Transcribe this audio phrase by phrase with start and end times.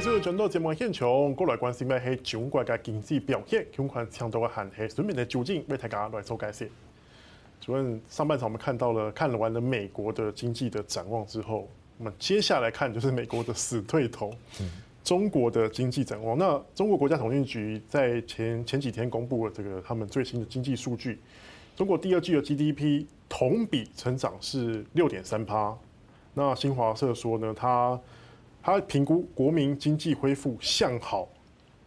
[0.00, 6.70] 其实转到节目现场，过来关心的是中国的经济表现，相关强度的限系全面的究竟，为大家来做解释。
[7.60, 14.32] 主任，上半场我们看到了，看完了美国的经济的展望之后，我们接下来看就是美国的死对头，
[15.02, 16.38] 中国的经济展望。
[16.38, 21.18] 那中国国家统计局在前前几天公布了这个他们最新的经济数据，
[21.74, 25.76] 中国第二季的 GDP 同比成长是六点三趴。
[26.34, 28.00] 那新华社说呢，他
[28.68, 31.26] 他评估国民经济恢复向好，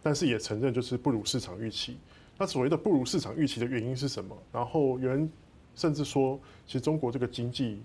[0.02, 1.96] 但是也承认就是不如市场预期。
[2.36, 4.36] 那所谓的不如市场预期的原因是什么？
[4.50, 5.30] 然后有人
[5.76, 7.80] 甚至说，其实中国这个经济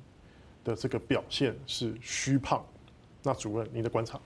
[0.63, 2.65] 的这个表现是虚胖。
[3.21, 4.19] 那主任，您的观察？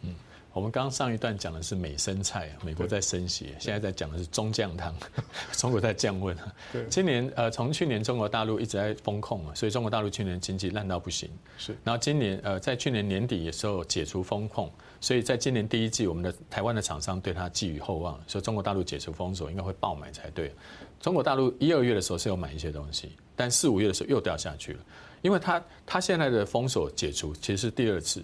[0.53, 4.93] 我们刚刚上一段讲的是美生菜，美国在升息，现在在讲的是中降汤，
[5.57, 6.35] 中国在降温。
[6.73, 11.29] 对，今年呃，从去年中国大陆一直在封控嘛，所以中国大陆去年经济烂到不行。
[11.57, 20.53] 是，然后今年呃，在去年年底的时候解除封控，所以在今年第一季，我们的台湾的厂商对它寄予厚望，所以中国大陆解除封锁应该会爆买才对。
[20.99, 24.79] 中国大陆一二月的时候是有买一些东西，但四五月的时候又掉下去了，
[25.21, 28.21] 因为它它现在的封锁解除其实是第二次。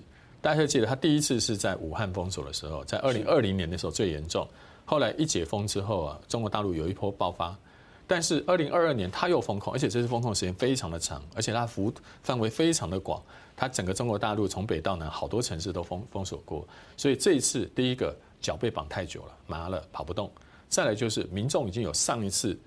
[0.47, 4.47] 大家记得，他第一次是在武汉封锁的时候，在二零二零年的时候最严重。
[4.85, 7.53] 后来一解封之后啊，中国大陆有一波爆发。
[8.07, 13.21] 但是二零二二年他又封控，而且这次封控时间非常的长，而且它幅范围非常的广。
[13.57, 16.65] 它整个中国大陆从北到南好多城市都封封锁过。
[16.95, 20.31] 所以这一次，第一个脚被绑太久了，麻了，跑不动。
[20.69, 22.57] 再来就是民众已经有上一次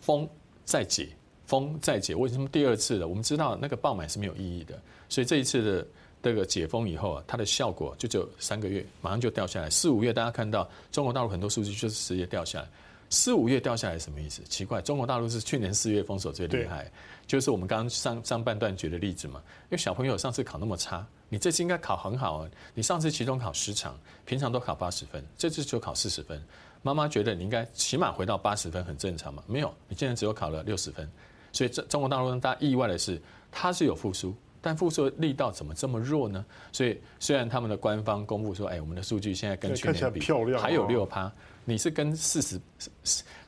[0.00, 0.26] 封
[0.64, 1.10] 再解，
[1.44, 3.06] 封再解，为什么第二次了？
[3.06, 5.86] 我们知道那个爆买是没有意义的，所以这一次的。
[6.22, 9.70] 这个解封以后啊，它的效果就只有三个月，马上就掉下来。
[9.70, 12.68] 四五月大家看到中国大陆很多数据就是直接掉下来。
[13.10, 14.42] 四五月掉下来什么意思？
[14.42, 16.90] 奇怪，中国大陆是去年四月封锁最厉害，
[17.26, 19.40] 就是我们刚刚上上半段举的例子嘛。
[19.62, 22.50] 因为小朋友上次考那么差，你这次应该考很好啊。
[22.74, 26.38] 你上次期中考十场，平常都考八十分，这次就考四十分。
[26.82, 29.42] 妈妈觉得你应该起码回到八十分很正常嘛？
[29.46, 31.10] 没有，你现在只有考了六十分。
[31.50, 33.18] 所以中中国大陆让大家意外的是，
[33.50, 34.34] 它是有复苏。
[34.60, 36.44] 但复苏力道怎么这么弱呢？
[36.72, 40.20] 所以虽然他们的官方公布说，哎，我们的数据现在跟去年比
[40.56, 41.32] 还有六趴，
[41.64, 42.60] 你是跟四十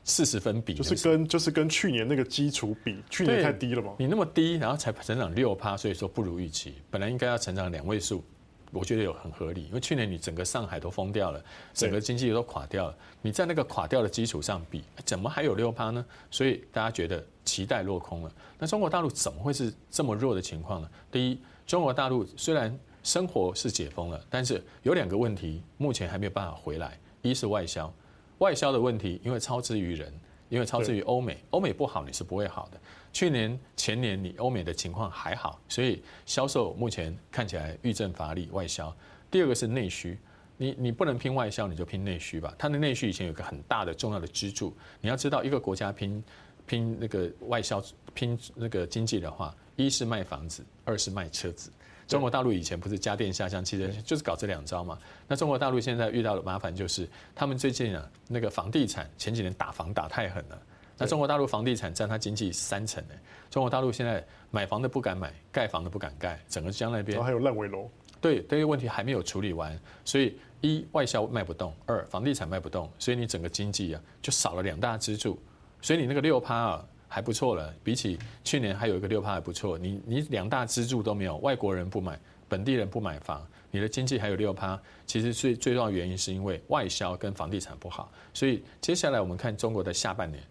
[0.03, 3.93] 四十分比，就是跟就是跟去年那个基础比，去年太低了嘛？
[3.99, 8.23] 你那么低，然后才成长六趴，所以说不如预期，本来应该要成长两位数。
[8.71, 11.43] 我觉得有很合理，因为去年你整个上海都封掉了，
[11.73, 12.97] 整个经济都垮掉了。
[13.21, 16.05] 你在那个垮掉的基础上比，怎么还有六趴呢？
[16.29, 18.31] 所以大家觉得期待落空了。
[18.57, 20.89] 那中国大陆怎么会是这么弱的情况呢？
[21.11, 26.97] 第一，中国大陆虽然生活是解封了，但是有两个问题目前还没有办法回来。
[27.21, 27.93] 一是外销，
[28.39, 30.11] 外销的问题，因为超支于人。
[30.51, 32.79] 因为超之于欧美，欧美不好你是不会好的。
[33.13, 38.49] 去年前年你欧美的情况还好，所以销售目前看起来遇阵乏力。
[38.51, 38.93] 外销，
[39.31, 40.17] 第二个是内需，
[40.57, 42.53] 你你不能拼外销，你就拼内需吧。
[42.57, 46.21] 它的内需以前有个很大的重要的支柱，你要知道一个国家拼
[46.65, 47.81] 拼那个外销
[48.13, 51.71] 拼那个经济的话，一是卖房子，二是卖车子。
[52.11, 54.99] 中国大陆以前不是家电下乡，其实就是搞这两招嘛。
[55.29, 60.61] 那中国大陆现在遇到的麻烦就是，他们最近啊，那个房地产前几年打房打太狠了。
[60.97, 63.13] 那中国大陆房地产占它经济三成呢。
[63.49, 67.23] 中国大陆现在买房的不敢买，盖房的不敢盖，整个江那边。
[67.23, 67.89] 还有烂尾楼。
[68.19, 75.41] 对，这个问题还没有处理完，所以一外销卖不动，二房地产卖不动，所以你整个经济啊就少了两大支柱，
[75.81, 76.85] 所以你那个六趴啊。
[77.13, 79.77] 还不错了，比起去年还有一个六趴还不错。
[79.77, 82.17] 你你两大支柱都没有，外国人不买，
[82.47, 84.81] 本地人不买房，你的经济还有六趴。
[85.05, 88.09] 其实最最重要原因是因为外销跟房地产不好。
[88.33, 90.41] 所以接下来我们看中国的下半年。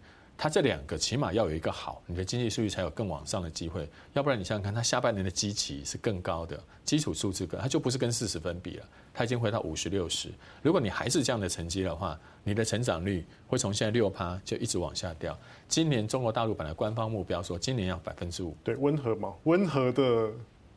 [0.41, 3.87] 它这两个起码要有一个好，你的经济数据才有更往上的机会。
[4.13, 10.29] 要不然你想想看，它下半年的基期是更高的，基础数字跟，它就不是跟四十分比了，它已经回到五十六十。
[10.63, 15.37] 如果你还是这样的成绩的话，你的成长率会从现在六趴就一直往下掉。
[15.67, 20.31] 今年中国大陆本来官方目标说今年要百分之五，对，温和嘛，温和的。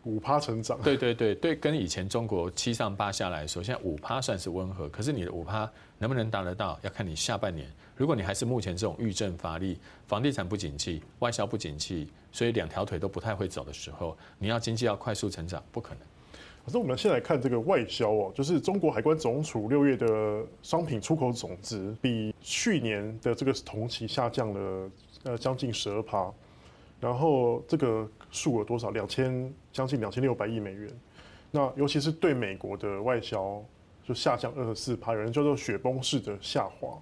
[0.04, 4.88] 五趴成长，对对对对，跟以前中国七上八下来说，现在五趴算是温和。
[4.90, 5.68] 可是你的五趴
[5.98, 7.66] 能不能达得到，要看你下半年。
[7.96, 16.00] 如果你还是目前这种遇阵乏力，房地产不景气，外销不景气，所以两条腿都不太会走的时候，你要经济要快速成长，不可能。
[16.66, 24.90] 可是我们先来看这个外销哦，就是中国海关总署六月的商品出口总值比去年的这个同期下降了
[25.24, 26.30] 呃将近十二趴。
[27.00, 28.90] 然后这个数额多少？
[28.90, 30.90] 两千将近两千六百亿美元。
[31.52, 33.62] 那尤其是对美国的外销
[34.02, 37.00] 就下降二十四趴，有人叫做雪崩式的下滑。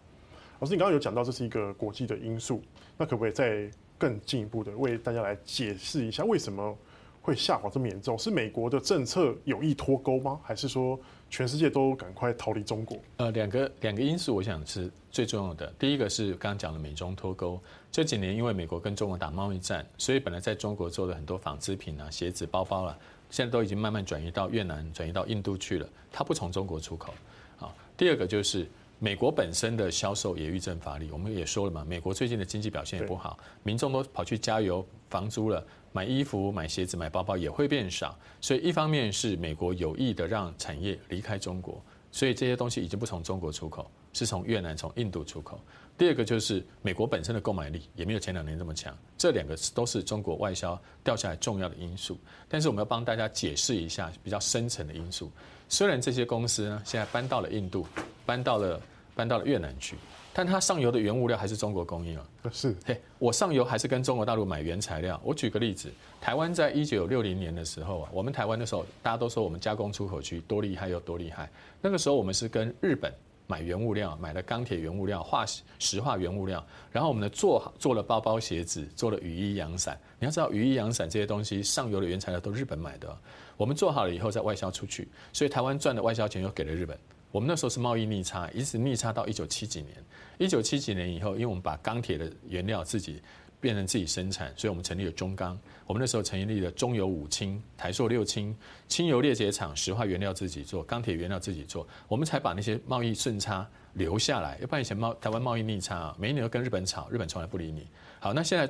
[0.60, 2.62] 老师，你刚刚有讲到这是一个国际的因素，
[2.98, 6.76] 那可不可以再更进一步的为大家来解释一下，为什么
[7.22, 8.18] 会下滑这么严重？
[8.18, 10.40] 是美国的政策有意脱钩吗？
[10.42, 10.98] 还是说
[11.30, 12.98] 全世界都赶快逃离中国？
[13.18, 15.72] 呃，两个两个因素，我想是最重要的。
[15.78, 17.58] 第一个是刚刚讲的美中脱钩。
[17.92, 22.98] 这几年因为美国跟中国打贸易战，所以本来在中国做的很多纺织品啊、鞋子、包包啊，
[23.30, 25.88] 现在都已经慢慢转移到越南、转移到印度去了。
[26.10, 27.14] 它不从中国出口。
[27.60, 28.66] 啊，第二个就是。
[29.04, 41.82] 美国本身的销售也遇正乏力，我们也说了嘛，美国最近的经济表现也不好，民众都跑去加油、房租了，买衣服、买鞋子、买包包也会变少，所以一方面是美国有意的让产业离开中国，
[42.12, 45.60] 所以这些东西已经不从中国出口，是从越南、从印度出口。
[45.98, 52.18] 第二个就是美国本身的购买力也没有前两年这么强，这两个都是中国外销掉下来重要的因素。
[52.48, 55.30] 但是我们要帮大家解释一下比较深层的因素，
[55.68, 57.86] 虽然这些公司呢现在搬到了印度，
[58.24, 58.80] 搬到了。
[59.14, 59.94] 搬到了越南去，
[60.32, 62.26] 但它上游的原物料还是中国供应啊。
[62.50, 65.20] 是，嘿，我上游还是跟中国大陆买原材料。
[65.22, 71.50] 我举个例子，台湾在一九六零年的时候啊，我们台湾的时候，大家都说我们加工出口区多厉害又多厉害。
[71.82, 73.12] 那个时候我们是跟日本
[73.52, 75.44] 买原物料，买了钢铁原物料、化
[75.78, 80.00] 石化原物料，然后我们呢做好做了包包、鞋子，做了雨衣、阳伞。
[80.18, 83.14] 你要知道，雨衣、阳伞这些东西上游的原材料都日本买的，
[83.58, 86.98] 我们做好了以后再外销出去，所以台湾赚的外销钱又给了日本。
[87.30, 89.92] 我们那时候是贸易逆差，一直逆差到一九七几年。
[90.38, 93.22] 一九七几年以后，因为我们把钢铁的原料自己
[93.62, 95.56] 变成自己生产，所以我们成立了中钢。
[95.86, 98.54] 我们那时候成立了中油五轻、台塑六轻、
[98.88, 104.58] 轻油裂解厂，石化原料自己做，钢铁原料自己做，我们才把那些贸易顺差留下来。
[104.60, 107.86] 要不然以前贸台湾贸易逆差，每一年都跟日本吵，日本从来不理你。
[108.18, 108.68] 好，那现在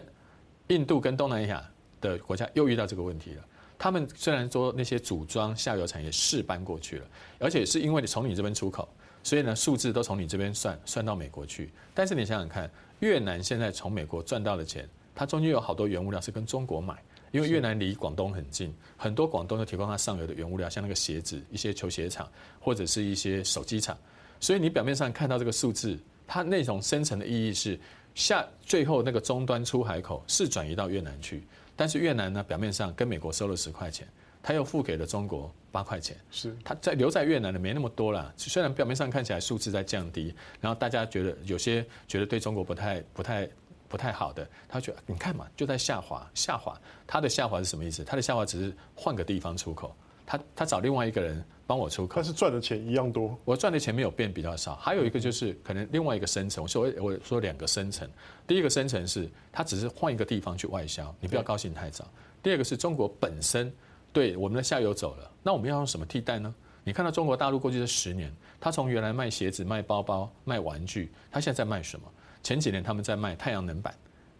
[0.68, 1.66] 印度跟东南亚
[2.00, 3.42] 的国家又遇到这个问题了。
[3.78, 7.06] 他们虽然说那些组装下游产业是搬过去了，
[7.40, 8.88] 而且是因为你从你这边出口，
[9.22, 11.70] 所以呢数字都从你这边算算到美国去。
[11.94, 12.70] 但是你想想看，
[13.00, 22.30] 越南现在从美国赚到的钱，它中间有好多原物料是跟中国买，因为越南离广东很近，很多广东都提供它上游的原物料，像那个鞋子、一些球鞋厂
[22.60, 23.96] 或者是一些手机厂。
[24.40, 27.78] 所以你表面上看到这个数字，它那种深层的意义是
[28.14, 31.44] 下最后那个终端出海口是转移到越南去。
[31.76, 34.06] 但是越南呢，表面上跟美国收了十块钱，
[34.42, 38.34] 他又付给了中国八块钱，是他在留在越南的没那么多了。
[38.36, 43.48] 虽然表面上看起来数字在降低，然后大家觉得有些觉得对中国不太不太
[43.88, 46.78] 不太好的，他觉得你看嘛，就在下滑下滑。
[47.06, 48.02] 他的下滑是什么意思？
[48.02, 49.94] 他的下滑只是换个地方出口。
[50.24, 53.36] 他他找另外一个人帮我出口，但是赚的钱一样多。
[53.44, 56.62] 我赚的钱没有变比较少，还有一个就是可能另外一个深层。
[56.62, 58.08] 我说我说两个深层，
[58.46, 62.08] 第一个深层是他只是换一个地方去外销，你不要高兴太早。
[62.42, 63.70] 第二个是中国本身
[64.12, 66.54] 对我们的下游走了，那我们要用什么替代呢？
[66.84, 72.06] 你看到中国大陆过去这十年，他从原来卖鞋子、卖包包、卖玩具，他现在在卖什么？
[72.42, 73.94] 前几年他们在卖太阳能板、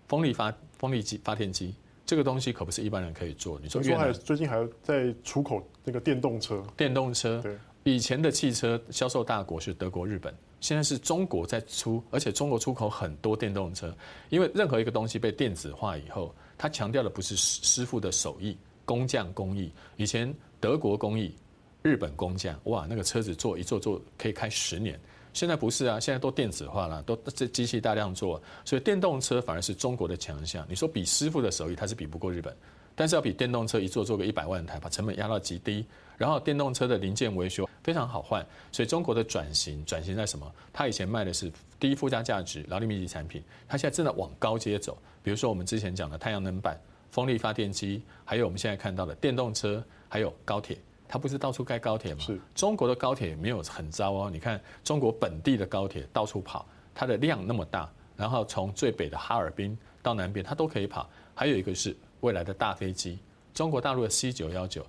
[0.08, 1.74] 风力发风力机发电机。
[2.04, 3.58] 这个东西可不是一般人可以做。
[3.62, 3.80] 你说，
[4.12, 6.62] 最近还在出口那个电动车？
[6.76, 13.94] 电动车，对，以前的汽车销售大国是德国、日本，现在是中国在出，而且中国出口很多电动车。
[14.30, 19.72] 因为任何一个东西被电子化以后，它强调的不是师傅的手艺、工匠工艺。
[19.96, 21.34] 以前德国工艺、
[21.82, 24.98] 日本工匠，哇，那个车子做一做做可以开十年。
[25.32, 30.66] 现在不是啊，现在都电子化了，都这机器大量做，所以电动车反而是中国的强项。
[30.68, 32.54] 你说比师傅的手艺，它是比不过日本，
[32.94, 35.86] 但是要比电动车一做做个一百万台，把成本压到极低，
[36.18, 40.54] 然后电动车的零件维修非常好换，所以中国的转型转型在什么？
[40.70, 44.98] 它以前卖的是低附加价值、劳力密集产品，它现在正在往高阶走。
[45.22, 46.78] 比如说我们之前讲的太阳能板、
[47.12, 50.76] 风力发电机，还有我们现在看到的电动车，还有高铁。
[51.06, 52.20] 它不是到处盖高铁吗？
[52.20, 52.40] 是。
[52.54, 54.30] 中国的高铁没有很糟哦。
[54.32, 61.06] 你看中国本地的高铁到处跑，它的量那么大，然后从最北的哈尔滨到南边，它都可以跑。
[61.34, 63.18] 还有一个是未来的大飞机，
[63.52, 64.82] 中国大陆的 C 九幺九，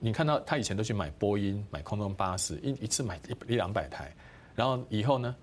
[0.00, 4.12] 你看到他以前都去买波音、买空中巴士，一一次买一一两百台，
[4.56, 5.36] 然后以后呢，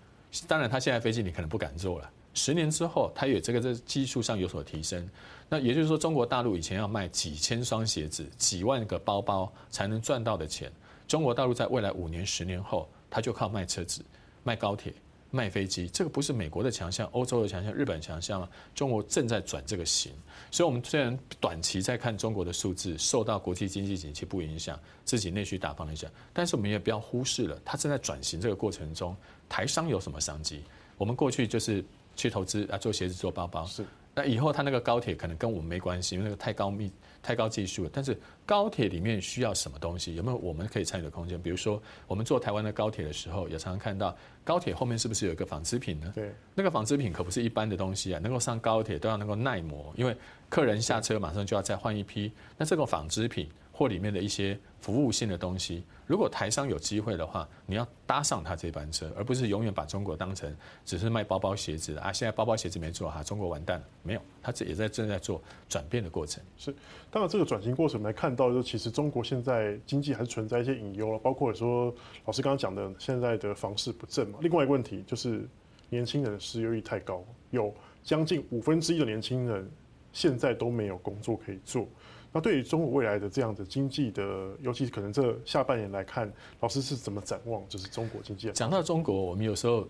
[0.46, 2.12] 当然他现在飞机你可能不敢坐了。
[2.38, 5.10] 十年之后，它有这个在技术上有所提升。
[5.50, 10.72] 那也就是说，中国大陆以前要卖几千双鞋子、几万个包包才能赚到的钱，
[11.08, 14.06] 中国大陆在未来五年、十年后，它就靠卖车子、
[14.44, 14.94] 卖高铁、
[15.32, 15.88] 卖飞机。
[15.88, 18.48] 这个不是美国的强项、欧洲的强项、日本强项吗？
[18.76, 20.12] 中国正在转这个型。
[20.52, 29.16] 所以，我们虽然短期在看中国的数字，受到国际经济景气不影响，自己内需打放了一下，但是我们也不要忽视了，它正在转型这个过程中，
[29.50, 30.62] 台商有什么商机？
[30.98, 31.84] 我们过去就是。
[32.18, 33.64] 去投资啊，做鞋子、做包包。
[33.66, 37.90] 是，那以后它那个高铁可能跟我们没关系，因为那个太高密、太高技术了。
[37.94, 40.16] 但是高铁里面需要什么东西？
[40.16, 41.42] 有没有我们可以参与的空间？
[41.42, 46.12] 比如说，我们坐台湾的高铁的时候，也常常看到高铁后面是不是有一个纺织品呢？
[46.14, 50.18] 对，那个纺织品可不是一般的东西啊，能够上高铁都要能够耐磨，因为
[50.50, 52.32] 客人下车马上就要再换一批。
[52.58, 53.48] 那这个纺织品。
[53.78, 60.52] 或里面的一些服务性的东西，如果台商有机会的话，你要搭上他这班车，而不是永远把中国当成
[60.84, 62.12] 只是卖包包鞋子的啊。
[62.12, 63.86] 现在包包鞋子没做哈，中国完蛋了。
[64.02, 66.44] 没有，他这也在正在做转变的过程。
[66.58, 66.74] 是，
[67.12, 71.94] 当然这个转型过程，我们来看到，就其实中国现在经济还是存在一些隐忧了，包括说
[72.26, 74.40] 老师刚刚讲的现在的房市不振嘛。
[74.42, 75.48] 另外一个问题就是
[75.90, 79.70] 年轻人失业率太高，有将近五分之一的年轻人
[80.12, 81.88] 现在都没有工作可以做。
[82.32, 84.24] 那对于中国未来的这样的经济的，
[84.62, 87.68] 尤其可能这下半年来看，老师是怎么展望？
[87.68, 88.52] 就是中国经济。
[88.52, 89.88] 讲到中国，我们有时候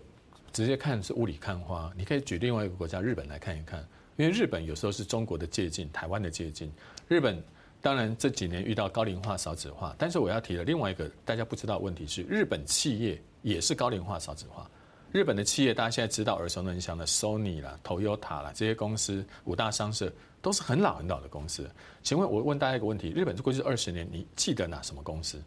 [0.52, 1.92] 直接看是雾里看花。
[1.96, 6.70] 你可以举另外一个国家日本来看一看，因为日本有时候是中国的借鉴，台湾的借鉴。
[7.08, 7.42] 日本
[7.82, 14.70] 当然这几年遇到高龄化、少子化，但是我要提的另外一个大家不知道的问题是，日本企业也是高龄化、少子化。
[15.12, 20.12] 日本的企业大家现在知道耳熟能详的 Sony 啦、Toyota 啦这些公司，五大商社。
[20.40, 21.68] 都是很老很老的公司，
[22.00, 25.42] 请问我问大家一个问题：日本过去二十年，你记得哪什么公司？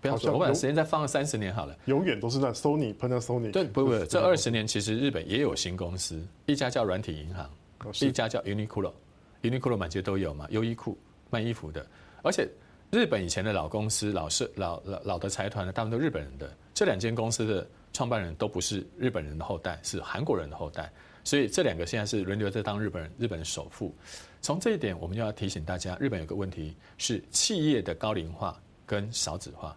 [0.00, 1.76] 不要说，我把时间再放个三十年好了。
[1.86, 3.50] 永远都是那 Sony、Panasonic。
[3.50, 7.50] 对，不不，不，这二十年其实日本也有新公司，一家叫软体银行，
[8.00, 10.96] 一家叫 Uniqlo，Uniqlo 满街都有嘛，优衣库
[11.30, 11.84] 卖衣服的。
[12.22, 12.48] 而且
[12.90, 16.50] 日本以前的老公司、老社、老老老的财团呢，大部分都日本人的。
[16.72, 20.90] 这两间公司的创办人都不是日本人的后代，是韩国人的后代。
[21.22, 23.94] 所以这两个现在是轮流在当日本人，日本的首富。
[24.40, 29.76] 从这一点，我们就要提醒大家，日本有个问题是企业的高龄化跟少子化。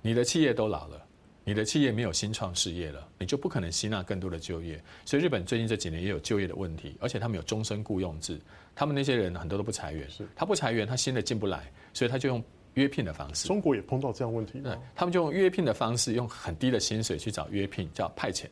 [0.00, 1.04] 你的企业都老了，
[1.44, 4.82] 你的企业没有新创事业了，你就不可能吸纳更多的就业。
[5.04, 8.40] 所以日本最近这几年也有就业的问题，而且他们有终身雇佣制，
[8.74, 12.42] 他们那些人很多都不裁员，他不裁员，他新的进不来，所以他就用
[12.74, 13.48] 约聘的方式。
[13.48, 18.44] 中国也碰到这样问题，对，他们就用约聘的方式，用很低的薪水去找约聘，叫派遣。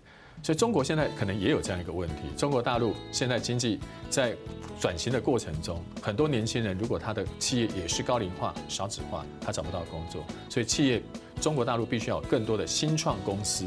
[0.43, 2.23] 所以中国现在可能也有这样一个问题。
[2.37, 3.79] 中国大陆现在经济
[4.09, 4.35] 在
[4.81, 10.25] 转型的过程中，很多年轻人如果他的企业也是高龄化、少子化，他找不到工作。
[10.49, 11.03] 所以企业
[11.41, 13.67] 中国大陆必须要有更多的新创公司